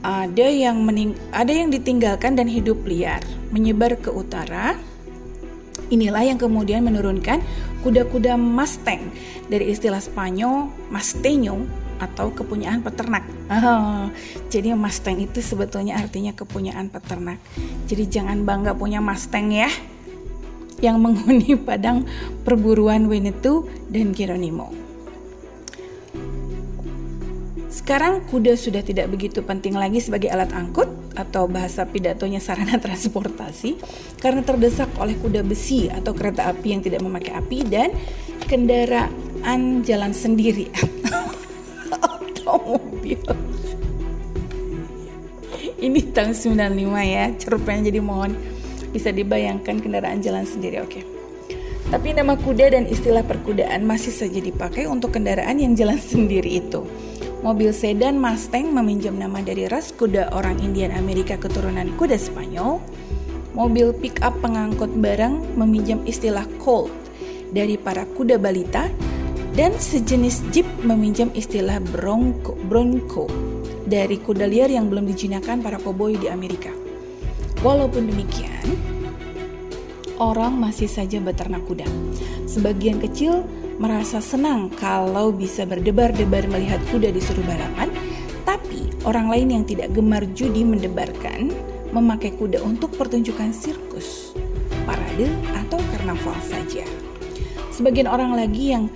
Ada 0.01 0.47
yang 0.49 0.81
mening 0.81 1.13
ada 1.29 1.53
yang 1.53 1.69
ditinggalkan 1.69 2.33
dan 2.33 2.49
hidup 2.49 2.81
liar, 2.89 3.21
menyebar 3.53 3.93
ke 4.01 4.09
utara. 4.09 4.73
Inilah 5.93 6.25
yang 6.25 6.41
kemudian 6.41 6.81
menurunkan 6.81 7.45
kuda-kuda 7.85 8.33
Mustang 8.33 9.13
dari 9.49 9.69
istilah 9.69 10.01
Spanyol 10.01 10.73
Masteño 10.89 11.69
atau 11.99 12.31
kepunyaan 12.31 12.81
peternak. 12.81 13.27
Oh, 13.51 14.07
jadi 14.53 14.73
Mustang 14.73 15.19
itu 15.19 15.43
sebetulnya 15.43 15.99
artinya 15.99 16.31
kepunyaan 16.31 16.87
peternak. 16.87 17.37
Jadi 17.85 18.07
jangan 18.07 18.47
bangga 18.47 18.73
punya 18.73 19.03
Mustang 19.03 19.51
ya. 19.51 19.69
Yang 20.79 20.97
menghuni 20.97 21.59
padang 21.67 22.07
perburuan 22.47 23.11
Winnetou 23.11 23.67
dan 23.91 24.15
Geronimo. 24.15 24.89
Sekarang 27.69 28.25
kuda 28.25 28.53
sudah 28.57 28.81
tidak 28.81 29.09
begitu 29.13 29.45
penting 29.45 29.73
lagi 29.77 29.97
sebagai 30.01 30.29
alat 30.29 30.53
angkut 30.53 30.89
atau 31.17 31.49
bahasa 31.49 31.89
pidatonya 31.89 32.37
sarana 32.37 32.77
transportasi 32.85 33.81
karena 34.21 34.45
terdesak 34.45 34.89
oleh 35.01 35.17
kuda 35.17 35.41
besi 35.41 35.89
atau 35.89 36.13
kereta 36.13 36.49
api 36.53 36.67
yang 36.75 36.81
tidak 36.85 37.01
memakai 37.01 37.33
api 37.33 37.65
dan 37.65 37.89
kendaraan 38.45 39.81
jalan 39.81 40.13
sendiri 40.13 40.69
otomobil. 43.17 43.73
Ini 45.79 45.99
tahun 46.11 46.35
95 46.35 46.59
ya, 47.07 47.25
cerupnya 47.39 47.87
jadi 47.87 48.03
mohon 48.03 48.35
bisa 48.91 49.15
dibayangkan 49.15 49.79
kendaraan 49.79 50.19
jalan 50.19 50.43
sendiri. 50.43 50.83
Oke. 50.83 51.07
Tapi 51.89 52.13
nama 52.13 52.37
kuda 52.37 52.69
dan 52.75 52.85
istilah 52.85 53.25
perkudaan 53.25 53.81
masih 53.81 54.13
saja 54.13 54.37
dipakai 54.37 54.85
untuk 54.85 55.17
kendaraan 55.17 55.57
yang 55.57 55.73
jalan 55.73 55.97
sendiri 55.97 56.61
itu. 56.61 56.85
Mobil 57.39 57.71
sedan 57.71 58.19
Mustang 58.19 58.75
meminjam 58.75 59.15
nama 59.15 59.39
dari 59.39 59.65
ras 59.65 59.95
kuda 59.95 60.35
orang 60.35 60.59
Indian 60.59 60.91
Amerika 60.93 61.39
keturunan 61.39 61.87
kuda 61.95 62.19
Spanyol. 62.19 62.83
Mobil 63.55 63.95
pick-up 63.95 64.37
pengangkut 64.43 64.91
barang 64.99 65.57
meminjam 65.57 66.03
istilah 66.05 66.45
colt 66.61 66.91
dari 67.49 67.79
para 67.79 68.05
kuda 68.05 68.37
balita 68.37 68.91
dan 69.59 69.75
sejenis 69.75 70.55
jeep 70.55 70.63
meminjam 70.87 71.27
istilah 71.35 71.83
bronco, 71.83 72.55
bronco 72.71 73.27
dari 73.83 74.15
kuda 74.15 74.47
liar 74.47 74.71
yang 74.71 74.87
belum 74.87 75.03
dijinakan 75.03 75.59
para 75.59 75.75
koboi 75.75 76.15
di 76.15 76.31
Amerika. 76.31 76.71
Walaupun 77.59 78.07
demikian, 78.07 78.63
orang 80.15 80.55
masih 80.55 80.87
saja 80.87 81.19
beternak 81.19 81.67
kuda. 81.67 81.83
Sebagian 82.47 83.03
kecil 83.03 83.43
merasa 83.83 84.23
senang 84.23 84.71
kalau 84.79 85.35
bisa 85.35 85.67
berdebar-debar 85.67 86.47
melihat 86.47 86.79
kuda 86.87 87.11
disuruh 87.11 87.43
balapan, 87.43 87.91
tapi 88.47 88.87
orang 89.03 89.27
lain 89.27 89.59
yang 89.59 89.63
tidak 89.67 89.91
gemar 89.91 90.23
judi 90.39 90.63
mendebarkan 90.63 91.51
memakai 91.91 92.31
kuda 92.31 92.63
untuk 92.63 92.95
pertunjukan 92.95 93.51
sirkus, 93.51 94.31
parade, 94.87 95.27
atau 95.51 95.83
karnaval 95.91 96.39
saja. 96.47 96.87
Sebagian 97.75 98.07
orang 98.07 98.39
lagi 98.39 98.71
yang 98.71 98.87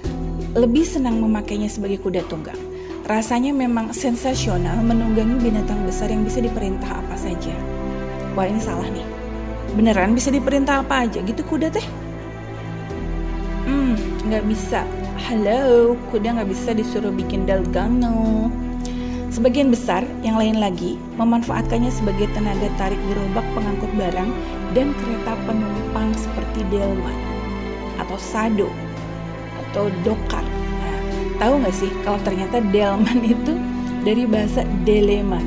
lebih 0.53 0.85
senang 0.85 1.17
memakainya 1.17 1.65
sebagai 1.65 1.97
kuda 2.05 2.21
tunggang. 2.29 2.57
Rasanya 3.09 3.51
memang 3.51 3.89
sensasional 3.91 4.79
menunggangi 4.85 5.41
binatang 5.41 5.81
besar 5.83 6.13
yang 6.13 6.23
bisa 6.23 6.39
diperintah 6.39 7.03
apa 7.03 7.15
saja. 7.17 7.51
Wah 8.37 8.45
ini 8.45 8.61
salah 8.61 8.85
nih. 8.87 9.05
Beneran 9.73 10.13
bisa 10.13 10.29
diperintah 10.29 10.85
apa 10.85 11.09
aja 11.09 11.25
gitu 11.25 11.41
kuda 11.41 11.73
teh? 11.73 11.83
Hmm, 13.65 13.97
nggak 14.29 14.45
bisa. 14.45 14.85
Halo, 15.25 15.97
kuda 16.13 16.37
nggak 16.37 16.49
bisa 16.53 16.77
disuruh 16.77 17.11
bikin 17.11 17.49
dalgano. 17.49 18.53
Sebagian 19.33 19.73
besar 19.73 20.05
yang 20.21 20.37
lain 20.37 20.61
lagi 20.61 21.01
memanfaatkannya 21.17 21.89
sebagai 21.89 22.29
tenaga 22.37 22.69
tarik 22.77 23.01
gerobak 23.09 23.45
pengangkut 23.57 23.89
barang 23.97 24.29
dan 24.77 24.93
kereta 24.93 25.33
penumpang 25.49 26.13
seperti 26.13 26.61
delman 26.69 27.17
atau 27.97 28.17
sado 28.21 28.69
atau 29.73 29.89
dokar. 30.05 30.45
Nah, 30.45 30.99
tahu 31.41 31.53
nggak 31.65 31.73
sih 31.73 31.89
kalau 32.05 32.21
ternyata 32.21 32.61
delman 32.69 33.19
itu 33.33 33.57
dari 34.05 34.29
bahasa 34.29 34.61
deleman, 34.85 35.41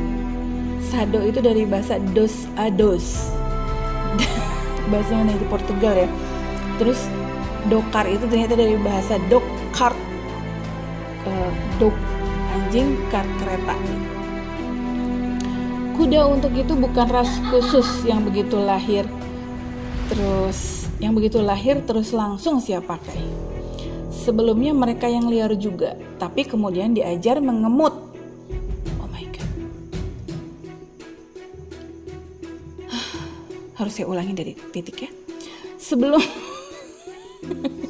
sado 0.82 1.22
itu 1.22 1.38
dari 1.38 1.62
bahasa 1.62 2.02
dos 2.10 2.50
ados, 2.58 3.30
bahasa 4.90 5.14
mana 5.14 5.30
itu? 5.30 5.46
Portugal 5.46 5.94
ya. 5.94 6.08
Terus 6.82 6.98
dokar 7.70 8.10
itu 8.10 8.26
ternyata 8.26 8.58
dari 8.58 8.74
bahasa 8.82 9.16
dokar. 9.30 9.94
Uh, 11.26 11.50
dok 11.82 11.94
anjing 12.54 12.94
kart 13.10 13.26
kereta. 13.42 13.74
Kuda 15.98 16.28
untuk 16.28 16.54
itu 16.54 16.70
bukan 16.76 17.06
ras 17.10 17.30
khusus 17.50 18.06
yang 18.06 18.22
begitu 18.22 18.54
lahir 18.62 19.08
terus 20.06 20.86
yang 21.02 21.12
begitu 21.12 21.42
lahir 21.42 21.82
terus 21.82 22.14
langsung 22.14 22.62
siap 22.62 22.86
pakai 22.86 23.20
sebelumnya 24.26 24.74
mereka 24.74 25.06
yang 25.06 25.30
liar 25.30 25.54
juga 25.54 25.94
tapi 26.18 26.42
kemudian 26.42 26.90
diajar 26.90 27.38
mengemut. 27.38 27.94
Oh 28.98 29.06
my 29.06 29.22
god. 29.30 29.50
Harus 33.78 33.94
saya 33.94 34.10
ulangi 34.10 34.34
dari 34.34 34.52
titik 34.74 35.06
ya. 35.06 35.10
Sebelum 35.78 36.18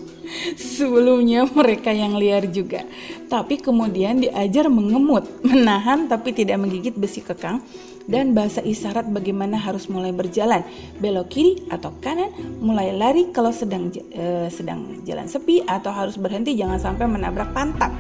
Sebelumnya 0.76 1.49
mereka 1.59 1.88
yang 1.88 2.21
liar 2.21 2.45
juga, 2.52 2.85
tapi 3.33 3.56
kemudian 3.56 4.21
diajar 4.21 4.68
mengemut, 4.68 5.25
menahan 5.40 6.04
tapi 6.04 6.37
tidak 6.37 6.61
menggigit 6.61 6.92
besi 6.92 7.25
kekang, 7.25 7.64
dan 8.04 8.37
bahasa 8.37 8.61
isyarat 8.61 9.09
bagaimana 9.09 9.56
harus 9.56 9.88
mulai 9.88 10.12
berjalan, 10.12 10.61
belok 11.00 11.33
kiri 11.33 11.64
atau 11.73 11.97
kanan, 12.04 12.28
mulai 12.61 12.92
lari 12.92 13.33
kalau 13.33 13.50
sedang 13.50 13.88
uh, 14.12 14.52
sedang 14.52 15.00
jalan 15.09 15.25
sepi 15.25 15.64
atau 15.64 15.90
harus 15.90 16.21
berhenti 16.21 16.52
jangan 16.52 16.76
sampai 16.76 17.09
menabrak 17.09 17.50
pantat 17.56 17.90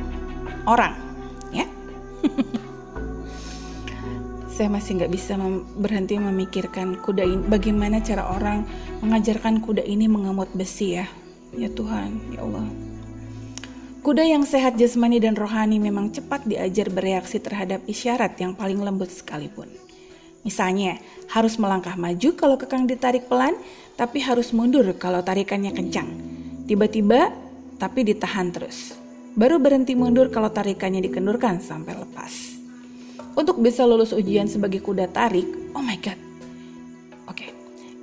orang, 0.68 0.92
ya. 1.56 1.64
saya 4.56 4.72
masih 4.72 4.96
nggak 5.00 5.12
bisa 5.12 5.36
mem 5.36 5.68
berhenti 5.76 6.16
memikirkan 6.16 6.96
kuda 7.04 7.28
ini 7.28 7.44
bagaimana 7.44 8.00
cara 8.00 8.32
orang 8.32 8.64
mengajarkan 9.04 9.60
kuda 9.60 9.84
ini 9.84 10.08
mengemut 10.08 10.48
besi 10.56 10.96
ya 10.96 11.04
ya 11.56 11.72
Tuhan 11.72 12.36
ya 12.36 12.44
Allah. 12.44 12.68
Kuda 14.06 14.22
yang 14.22 14.46
sehat 14.46 14.78
jasmani 14.78 15.18
dan 15.18 15.34
rohani 15.34 15.82
memang 15.82 16.14
cepat 16.14 16.46
diajar 16.46 16.86
bereaksi 16.94 17.42
terhadap 17.42 17.82
isyarat 17.90 18.38
yang 18.38 18.54
paling 18.54 18.78
lembut 18.78 19.10
sekalipun. 19.10 19.66
Misalnya 20.46 21.02
harus 21.26 21.58
melangkah 21.58 21.98
maju 21.98 22.38
kalau 22.38 22.54
kekang 22.54 22.86
ditarik 22.86 23.26
pelan 23.26 23.58
tapi 23.98 24.22
harus 24.22 24.54
mundur 24.54 24.86
kalau 24.94 25.26
tarikannya 25.26 25.74
kencang. 25.74 26.06
Tiba-tiba 26.70 27.34
tapi 27.82 28.06
ditahan 28.06 28.54
terus. 28.54 28.94
Baru 29.34 29.58
berhenti 29.58 29.98
mundur 29.98 30.30
kalau 30.30 30.54
tarikannya 30.54 31.02
dikendurkan 31.02 31.58
sampai 31.58 31.98
lepas. 31.98 32.62
Untuk 33.34 33.58
bisa 33.58 33.82
lulus 33.84 34.14
ujian 34.14 34.46
sebagai 34.46 34.80
kuda 34.80 35.10
tarik, 35.10 35.74
oh 35.74 35.82
my 35.82 35.98
god. 35.98 36.25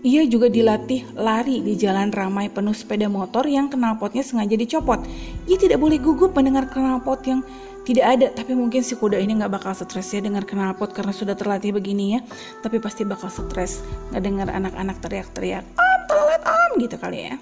Ia 0.04 0.28
juga 0.28 0.52
dilatih 0.52 1.16
lari 1.16 1.64
di 1.64 1.80
jalan 1.80 2.12
ramai 2.12 2.52
penuh 2.52 2.76
sepeda 2.76 3.08
motor 3.08 3.48
yang 3.48 3.72
knalpotnya 3.72 4.20
sengaja 4.20 4.60
dicopot. 4.60 5.00
Ia 5.48 5.56
tidak 5.56 5.80
boleh 5.80 5.96
gugup 5.96 6.36
mendengar 6.36 6.68
knalpot 6.68 7.24
yang 7.24 7.40
tidak 7.88 8.06
ada, 8.20 8.28
tapi 8.36 8.52
mungkin 8.52 8.84
si 8.84 9.00
kuda 9.00 9.16
ini 9.16 9.40
nggak 9.40 9.64
bakal 9.64 9.72
stres 9.72 10.12
ya 10.12 10.20
dengar 10.20 10.44
knalpot 10.44 10.92
karena 10.92 11.16
sudah 11.16 11.40
terlatih 11.40 11.72
begini 11.72 12.16
ya. 12.16 12.24
Tapi 12.60 12.84
pasti 12.84 13.08
bakal 13.08 13.32
stres 13.32 13.80
nggak 14.12 14.24
dengar 14.24 14.48
anak-anak 14.52 15.00
teriak-teriak, 15.00 15.64
om 15.72 16.00
telat 16.12 16.44
om 16.44 16.72
gitu 16.84 16.96
kali 17.00 17.20
ya. 17.32 17.36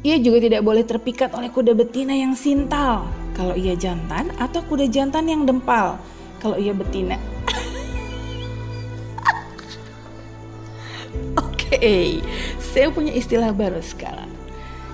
Ia 0.00 0.16
juga 0.16 0.48
tidak 0.48 0.64
boleh 0.64 0.84
terpikat 0.88 1.36
oleh 1.36 1.52
kuda 1.52 1.76
betina 1.76 2.16
yang 2.16 2.32
sintal 2.32 3.04
kalau 3.36 3.52
ia 3.52 3.76
jantan 3.76 4.32
atau 4.40 4.64
kuda 4.64 4.88
jantan 4.88 5.28
yang 5.28 5.44
dempal 5.44 6.00
kalau 6.40 6.56
ia 6.56 6.72
betina. 6.72 7.20
Okay, 11.74 12.22
saya 12.62 12.86
punya 12.94 13.10
istilah 13.10 13.50
baru 13.50 13.82
sekarang. 13.82 14.30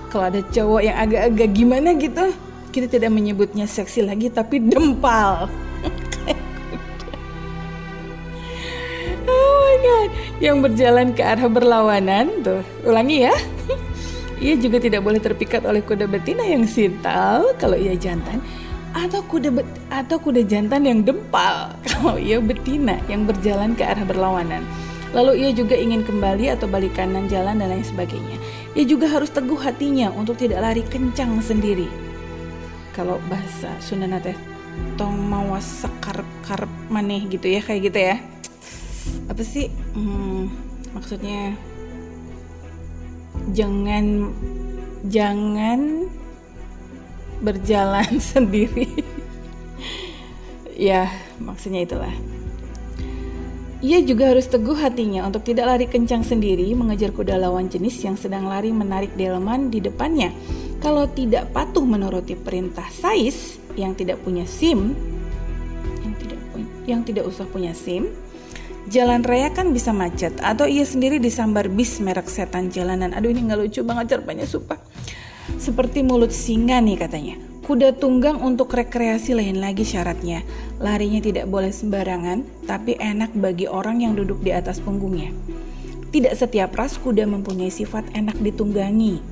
Kalau 0.09 0.33
ada 0.33 0.41
cowok 0.41 0.81
yang 0.81 0.97
agak-agak 0.97 1.53
gimana 1.53 1.93
gitu, 1.93 2.33
kita 2.73 2.89
tidak 2.89 3.13
menyebutnya 3.13 3.69
seksi 3.69 4.01
lagi 4.01 4.33
tapi 4.33 4.57
dempal. 4.57 5.45
oh 9.29 9.53
my 9.61 9.75
god, 9.77 10.09
yang 10.41 10.57
berjalan 10.65 11.13
ke 11.13 11.21
arah 11.21 11.45
berlawanan 11.45 12.33
tuh. 12.41 12.65
Ulangi 12.81 13.29
ya. 13.29 13.35
Ia 14.41 14.57
juga 14.57 14.81
tidak 14.81 15.05
boleh 15.05 15.21
terpikat 15.21 15.61
oleh 15.69 15.85
kuda 15.85 16.09
betina 16.09 16.41
yang 16.41 16.65
sintal 16.65 17.53
kalau 17.61 17.77
ia 17.77 17.93
jantan 17.93 18.41
atau 18.97 19.21
kuda 19.29 19.53
bet 19.53 19.69
atau 19.93 20.17
kuda 20.17 20.41
jantan 20.49 20.81
yang 20.81 21.05
dempal 21.05 21.77
kalau 21.93 22.17
ia 22.17 22.41
betina 22.41 22.97
yang 23.05 23.29
berjalan 23.29 23.77
ke 23.77 23.85
arah 23.85 24.01
berlawanan. 24.01 24.65
Lalu 25.11 25.43
ia 25.43 25.51
juga 25.51 25.75
ingin 25.75 26.07
kembali 26.07 26.55
atau 26.55 26.71
balik 26.71 26.95
kanan 26.95 27.27
jalan 27.27 27.59
dan 27.59 27.67
lain 27.67 27.83
sebagainya. 27.83 28.39
Ia 28.79 28.87
juga 28.87 29.11
harus 29.11 29.27
teguh 29.27 29.59
hatinya 29.59 30.07
untuk 30.15 30.39
tidak 30.39 30.63
lari 30.63 30.83
kencang 30.87 31.35
sendiri. 31.43 31.91
Kalau 32.95 33.19
bahasa 33.27 33.75
Sunda 33.83 34.07
teh 34.23 34.35
tong 34.95 35.19
mawas 35.19 35.83
sekar 35.83 36.23
karep 36.47 36.71
maneh 36.87 37.27
gitu 37.27 37.43
ya 37.43 37.59
kayak 37.59 37.91
gitu 37.91 37.99
ya. 37.99 38.15
Apa 39.27 39.43
sih? 39.43 39.67
Hmm, 39.91 40.47
maksudnya 40.95 41.59
jangan 43.51 44.31
jangan 45.11 46.07
berjalan 47.43 48.11
sendiri. 48.31 48.87
ya, 50.71 51.11
maksudnya 51.35 51.83
itulah. 51.83 52.15
Ia 53.81 53.97
juga 54.05 54.29
harus 54.29 54.45
teguh 54.45 54.77
hatinya 54.77 55.25
untuk 55.25 55.41
tidak 55.41 55.65
lari 55.65 55.85
kencang 55.89 56.21
sendiri 56.21 56.69
mengejar 56.77 57.09
kuda 57.09 57.33
lawan 57.41 57.65
jenis 57.65 57.97
yang 58.05 58.13
sedang 58.13 58.45
lari 58.45 58.69
menarik 58.69 59.09
delman 59.17 59.73
di 59.73 59.81
depannya. 59.81 60.29
Kalau 60.77 61.09
tidak 61.09 61.49
patuh 61.49 61.81
menuruti 61.81 62.37
perintah 62.37 62.85
Sais 62.93 63.57
yang 63.73 63.97
tidak 63.97 64.21
punya 64.21 64.45
SIM, 64.45 64.93
yang 66.05 66.13
tidak 66.13 66.39
yang 66.85 67.01
tidak 67.01 67.25
usah 67.25 67.45
punya 67.49 67.73
SIM, 67.73 68.09
Jalan 68.89 69.21
raya 69.21 69.53
kan 69.53 69.69
bisa 69.77 69.93
macet 69.93 70.33
atau 70.41 70.65
ia 70.65 70.81
sendiri 70.81 71.21
disambar 71.21 71.69
bis 71.69 72.01
merek 72.01 72.25
setan 72.25 72.73
jalanan. 72.73 73.13
Aduh 73.13 73.29
ini 73.29 73.45
nggak 73.45 73.61
lucu 73.61 73.85
banget 73.85 74.17
cerpennya 74.17 74.49
sumpah. 74.49 74.81
Seperti 75.61 76.01
mulut 76.01 76.33
singa 76.33 76.81
nih 76.81 76.97
katanya. 76.97 77.50
Kuda 77.71 77.95
tunggang 77.95 78.43
untuk 78.43 78.75
rekreasi 78.75 79.31
lain 79.31 79.63
lagi 79.63 79.87
syaratnya. 79.87 80.43
Larinya 80.83 81.23
tidak 81.23 81.47
boleh 81.47 81.71
sembarangan, 81.71 82.67
tapi 82.67 82.99
enak 82.99 83.31
bagi 83.31 83.63
orang 83.63 84.03
yang 84.03 84.11
duduk 84.11 84.43
di 84.43 84.51
atas 84.51 84.83
punggungnya. 84.83 85.31
Tidak 86.11 86.35
setiap 86.35 86.75
ras 86.75 86.99
kuda 86.99 87.23
mempunyai 87.23 87.71
sifat 87.71 88.11
enak 88.11 88.35
ditunggangi. 88.43 89.23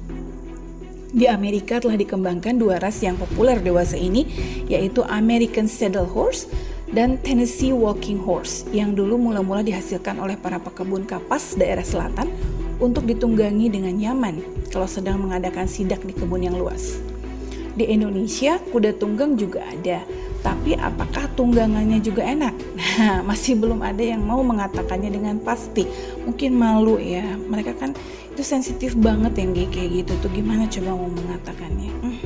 Di 1.11 1.27
Amerika 1.27 1.83
telah 1.83 1.99
dikembangkan 1.99 2.55
dua 2.55 2.79
ras 2.79 3.03
yang 3.03 3.19
populer 3.19 3.59
dewasa 3.59 3.99
ini, 3.99 4.23
yaitu 4.71 5.03
American 5.03 5.67
Saddle 5.67 6.07
Horse 6.07 6.47
dan 6.95 7.19
Tennessee 7.19 7.75
Walking 7.75 8.23
Horse 8.23 8.63
yang 8.71 8.95
dulu 8.95 9.19
mula-mula 9.19 9.67
dihasilkan 9.67 10.15
oleh 10.15 10.39
para 10.39 10.63
pekebun 10.63 11.03
kapas 11.03 11.59
daerah 11.59 11.83
selatan 11.83 12.31
untuk 12.79 13.03
ditunggangi 13.03 13.67
dengan 13.67 13.99
nyaman 13.99 14.39
kalau 14.71 14.87
sedang 14.87 15.27
mengadakan 15.27 15.67
sidak 15.67 15.99
di 16.07 16.15
kebun 16.15 16.47
yang 16.47 16.55
luas. 16.55 17.03
Di 17.79 17.87
Indonesia, 17.87 18.59
kuda 18.75 18.99
tunggang 18.99 19.39
juga 19.39 19.63
ada, 19.63 20.03
tapi 20.43 20.75
apakah 20.75 21.31
tunggangannya 21.31 22.03
juga 22.03 22.27
enak? 22.27 22.51
Nah, 22.75 23.23
masih 23.31 23.55
belum 23.55 23.79
ada 23.79 24.03
yang 24.03 24.19
mau 24.19 24.43
mengatakannya 24.43 25.07
dengan 25.07 25.39
pasti. 25.39 25.87
Mungkin 26.27 26.59
malu 26.59 26.99
ya, 26.99 27.39
mereka 27.39 27.71
kan 27.79 27.95
itu 28.35 28.43
sensitif 28.43 28.99
banget 28.99 29.31
yang 29.39 29.55
kayak 29.55 30.03
gitu 30.03 30.11
tuh. 30.19 30.27
Gimana 30.27 30.67
coba 30.67 30.91
mau 30.91 31.07
mengatakannya? 31.07 31.91
Hmm. 32.03 32.19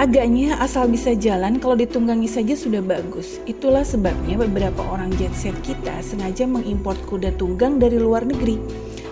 Agaknya 0.00 0.56
asal 0.56 0.88
bisa 0.88 1.12
jalan 1.12 1.60
kalau 1.60 1.76
ditunggangi 1.76 2.24
saja 2.24 2.56
sudah 2.56 2.80
bagus. 2.80 3.44
Itulah 3.44 3.84
sebabnya 3.84 4.40
beberapa 4.40 4.88
orang 4.88 5.12
jet 5.20 5.36
set 5.36 5.52
kita 5.60 6.00
sengaja 6.00 6.48
mengimpor 6.48 6.96
kuda 7.04 7.36
tunggang 7.36 7.76
dari 7.76 8.00
luar 8.00 8.24
negeri. 8.24 8.56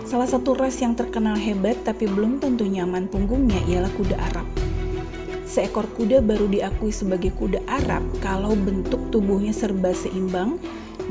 Salah 0.08 0.28
satu 0.28 0.56
ras 0.56 0.80
yang 0.80 0.96
terkenal 0.96 1.36
hebat 1.36 1.76
tapi 1.84 2.08
belum 2.08 2.40
tentu 2.40 2.64
nyaman 2.64 3.12
punggungnya 3.12 3.60
ialah 3.68 3.92
kuda 3.92 4.16
Arab. 4.32 4.61
Seekor 5.52 5.84
kuda 5.92 6.24
baru 6.24 6.48
diakui 6.48 6.88
sebagai 6.88 7.28
kuda 7.36 7.60
Arab 7.68 8.00
kalau 8.24 8.56
bentuk 8.56 9.12
tubuhnya 9.12 9.52
serba 9.52 9.92
seimbang 9.92 10.56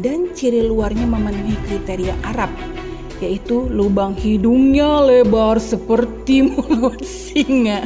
dan 0.02 0.34
ciri 0.34 0.66
luarnya 0.66 1.06
memenuhi 1.06 1.54
kriteria 1.70 2.18
Arab, 2.26 2.50
yaitu 3.22 3.70
lubang 3.70 4.18
hidungnya 4.18 4.98
lebar 5.06 5.62
seperti 5.62 6.42
mulut 6.50 7.06
singa. 7.06 7.86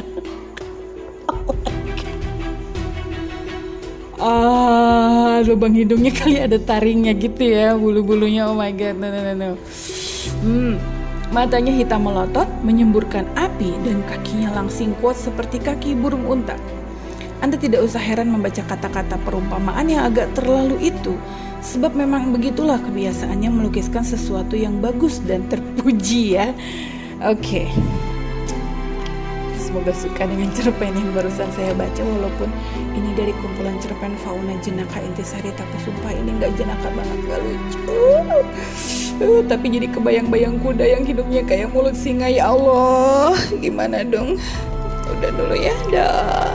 ah 4.24 5.44
lubang 5.44 5.76
hidungnya 5.76 6.08
kali 6.08 6.40
ada 6.40 6.56
taringnya 6.56 7.12
gitu 7.20 7.52
ya 7.52 7.76
bulu-bulunya. 7.76 8.48
Oh 8.48 8.56
my 8.56 8.72
god 8.72 8.96
no 8.96 9.12
no 9.12 9.20
no 9.20 9.36
no. 9.36 9.60
Hmm 10.40 10.95
matanya 11.34 11.74
hitam 11.74 12.06
melotot 12.06 12.46
menyemburkan 12.62 13.26
api 13.34 13.74
dan 13.82 14.02
kakinya 14.06 14.62
langsing 14.62 14.94
kuat 15.02 15.18
seperti 15.18 15.58
kaki 15.58 15.98
burung 15.98 16.26
unta 16.26 16.54
anda 17.42 17.58
tidak 17.58 17.84
usah 17.84 18.00
heran 18.00 18.32
membaca 18.32 18.62
kata-kata 18.64 19.20
perumpamaan 19.26 19.90
yang 19.90 20.08
agak 20.08 20.30
terlalu 20.38 20.78
itu 20.80 21.18
sebab 21.60 21.98
memang 21.98 22.30
begitulah 22.30 22.78
kebiasaannya 22.78 23.50
melukiskan 23.50 24.06
sesuatu 24.06 24.54
yang 24.54 24.78
bagus 24.78 25.18
dan 25.26 25.44
terpuji 25.50 26.38
ya 26.38 26.54
oke 27.20 27.42
okay. 27.42 27.66
Semoga 29.76 29.92
suka 29.92 30.24
dengan 30.24 30.48
cerpen 30.56 30.96
yang 30.96 31.12
barusan 31.12 31.52
saya 31.52 31.76
baca 31.76 32.00
walaupun 32.00 32.48
ini 32.96 33.12
dari 33.12 33.28
kumpulan 33.44 33.76
cerpen 33.76 34.16
Fauna 34.24 34.56
Jenaka 34.64 35.04
Intisari 35.04 35.52
tapi 35.52 35.76
sumpah 35.84 36.16
ini 36.16 36.32
nggak 36.32 36.56
jenaka 36.56 36.88
banget 36.96 37.18
gak 37.28 37.40
lucu. 37.44 37.80
Uh, 39.20 39.44
tapi 39.44 39.68
jadi 39.68 39.92
kebayang-bayang 39.92 40.56
kuda 40.64 40.80
yang 40.80 41.04
hidupnya 41.04 41.44
kayak 41.44 41.68
mulut 41.76 41.92
singa 41.92 42.24
ya 42.24 42.56
Allah. 42.56 43.36
Gimana 43.60 44.00
dong? 44.00 44.40
Udah 45.12 45.30
dulu 45.36 45.52
ya. 45.52 45.76
Dah. 45.92 46.45